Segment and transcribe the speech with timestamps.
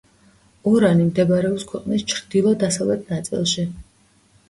[0.71, 3.73] ორანი მდებარეობს ქვეყნის ჩრდილო-დასავლეთ ნაწილში.